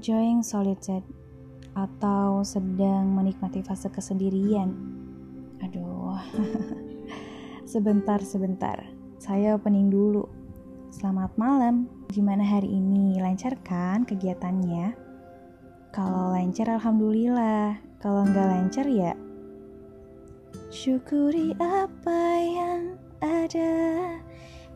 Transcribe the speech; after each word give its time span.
enjoying 0.00 0.40
solitude 0.40 1.04
atau 1.76 2.40
sedang 2.40 3.12
menikmati 3.12 3.60
fase 3.60 3.92
kesendirian. 3.92 4.72
Aduh, 5.60 6.16
sebentar 7.68 8.16
sebentar, 8.24 8.80
saya 9.20 9.60
opening 9.60 9.92
dulu. 9.92 10.24
Selamat 10.88 11.36
malam, 11.36 11.84
gimana 12.08 12.40
hari 12.40 12.72
ini? 12.72 13.20
Lancar 13.20 13.60
kan 13.60 14.08
kegiatannya? 14.08 14.96
Kalau 15.92 16.32
lancar 16.32 16.80
alhamdulillah, 16.80 17.76
kalau 18.00 18.24
nggak 18.24 18.48
lancar 18.56 18.88
ya 18.88 19.12
syukuri 20.72 21.52
apa 21.60 22.40
yang 22.40 22.96
ada. 23.20 24.16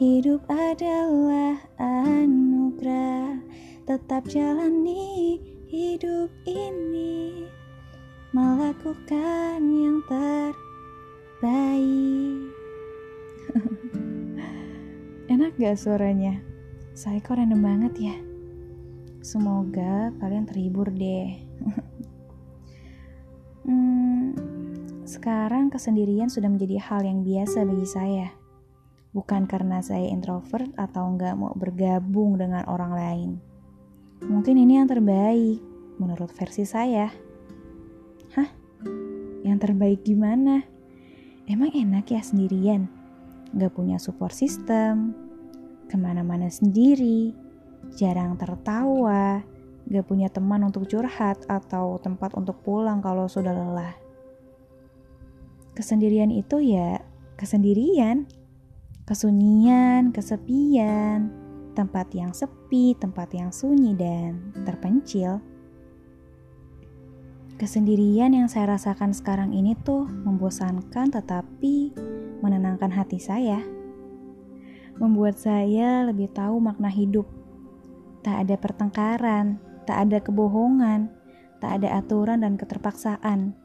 Hidup 0.00 0.40
adalah 0.48 1.60
tetap 4.00 4.24
jalani 4.32 5.36
hidup 5.68 6.32
ini 6.48 7.44
melakukan 8.32 9.60
yang 9.60 10.00
terbaik. 10.08 10.56
Enak 15.36 15.52
gak 15.60 15.76
suaranya? 15.76 16.40
Saya 16.96 17.20
kok 17.20 17.36
random 17.36 17.60
banget 17.60 17.92
ya. 18.00 18.16
Semoga 19.20 20.16
kalian 20.16 20.48
terhibur 20.48 20.88
deh. 20.88 21.36
hmm, 23.68 24.32
sekarang 25.04 25.68
kesendirian 25.68 26.32
sudah 26.32 26.48
menjadi 26.48 26.80
hal 26.80 27.04
yang 27.04 27.20
biasa 27.20 27.68
bagi 27.68 27.84
saya. 27.84 28.32
Bukan 29.12 29.44
karena 29.44 29.84
saya 29.84 30.08
introvert 30.08 30.72
atau 30.80 31.04
nggak 31.12 31.36
mau 31.36 31.52
bergabung 31.52 32.40
dengan 32.40 32.64
orang 32.64 32.96
lain. 32.96 33.49
Mungkin 34.20 34.60
ini 34.60 34.76
yang 34.76 34.88
terbaik 34.88 35.60
menurut 35.96 36.28
versi 36.36 36.68
saya. 36.68 37.08
Hah? 38.36 38.50
Yang 39.40 39.58
terbaik 39.64 40.04
gimana? 40.04 40.60
Emang 41.48 41.72
enak 41.72 42.08
ya 42.12 42.20
sendirian? 42.20 42.88
Gak 43.56 43.72
punya 43.72 43.96
support 43.96 44.36
system, 44.36 45.16
ke 45.88 45.96
mana-mana 45.96 46.52
sendiri, 46.52 47.34
jarang 47.96 48.36
tertawa, 48.36 49.42
gak 49.88 50.06
punya 50.06 50.28
teman 50.28 50.62
untuk 50.62 50.86
curhat 50.86 51.42
atau 51.48 51.96
tempat 51.98 52.36
untuk 52.36 52.60
pulang 52.62 53.02
kalau 53.02 53.26
sudah 53.26 53.50
lelah. 53.50 53.96
Kesendirian 55.74 56.30
itu 56.30 56.60
ya 56.60 57.00
kesendirian, 57.40 58.28
kesunyian, 59.08 60.12
kesepian, 60.12 61.32
tempat 61.80 62.12
yang 62.12 62.36
sepi, 62.36 62.92
tempat 62.92 63.32
yang 63.32 63.48
sunyi 63.48 63.96
dan 63.96 64.52
terpencil. 64.68 65.40
Kesendirian 67.56 68.36
yang 68.36 68.52
saya 68.52 68.76
rasakan 68.76 69.16
sekarang 69.16 69.56
ini 69.56 69.72
tuh 69.80 70.04
membosankan 70.04 71.08
tetapi 71.08 71.96
menenangkan 72.44 72.92
hati 72.92 73.16
saya. 73.16 73.64
Membuat 75.00 75.40
saya 75.40 76.04
lebih 76.04 76.28
tahu 76.36 76.60
makna 76.60 76.92
hidup. 76.92 77.24
Tak 78.20 78.44
ada 78.44 78.60
pertengkaran, 78.60 79.56
tak 79.88 80.04
ada 80.04 80.20
kebohongan, 80.20 81.08
tak 81.64 81.80
ada 81.80 81.96
aturan 81.96 82.44
dan 82.44 82.60
keterpaksaan. 82.60 83.56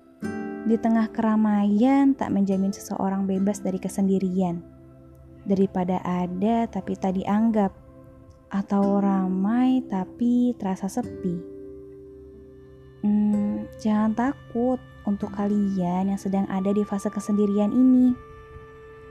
Di 0.63 0.79
tengah 0.79 1.11
keramaian 1.11 2.15
tak 2.15 2.31
menjamin 2.31 2.71
seseorang 2.71 3.27
bebas 3.27 3.59
dari 3.59 3.75
kesendirian. 3.75 4.63
Daripada 5.43 5.99
ada 6.01 6.65
tapi 6.71 6.95
tak 6.95 7.19
dianggap, 7.19 7.84
atau 8.55 9.03
ramai 9.03 9.83
tapi 9.83 10.55
terasa 10.55 10.87
sepi. 10.87 11.35
Hmm, 13.03 13.67
jangan 13.83 14.15
takut 14.15 14.79
untuk 15.03 15.35
kalian 15.35 16.15
yang 16.15 16.19
sedang 16.19 16.47
ada 16.47 16.71
di 16.71 16.87
fase 16.87 17.11
kesendirian 17.11 17.75
ini. 17.75 18.15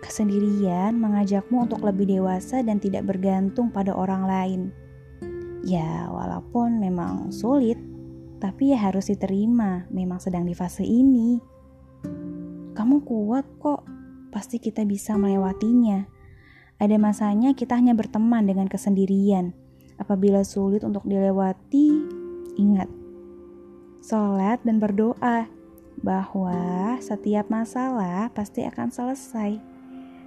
Kesendirian 0.01 0.97
mengajakmu 0.97 1.69
untuk 1.69 1.85
lebih 1.85 2.09
dewasa 2.09 2.65
dan 2.65 2.81
tidak 2.81 3.05
bergantung 3.05 3.69
pada 3.69 3.93
orang 3.93 4.25
lain. 4.25 4.61
Ya, 5.65 6.09
walaupun 6.09 6.81
memang 6.81 7.33
sulit, 7.33 7.81
tapi 8.41 8.77
ya 8.77 8.81
harus 8.81 9.09
diterima, 9.09 9.89
memang 9.89 10.21
sedang 10.21 10.45
di 10.45 10.53
fase 10.53 10.85
ini. 10.85 11.41
Kamu 12.77 13.01
kuat 13.07 13.47
kok, 13.63 13.81
pasti 14.29 14.61
kita 14.61 14.85
bisa 14.85 15.17
melewatinya. 15.17 16.14
Ada 16.79 16.99
masanya 16.99 17.55
kita 17.55 17.79
hanya 17.79 17.95
berteman 17.95 18.45
dengan 18.45 18.67
kesendirian. 18.67 19.55
Apabila 19.95 20.43
sulit 20.43 20.83
untuk 20.83 21.07
dilewati, 21.07 21.87
ingat, 22.59 22.91
sholat, 24.03 24.59
dan 24.67 24.83
berdoa 24.83 25.47
bahwa 26.03 26.99
setiap 26.99 27.47
masalah 27.47 28.27
pasti 28.35 28.67
akan 28.67 28.91
selesai. 28.91 29.59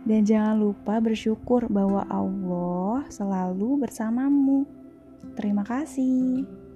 Dan 0.08 0.24
jangan 0.24 0.56
lupa 0.56 1.04
bersyukur 1.04 1.68
bahwa 1.68 2.08
Allah 2.08 3.04
selalu 3.12 3.84
bersamamu. 3.84 4.64
Terima 5.36 5.68
kasih. 5.68 6.67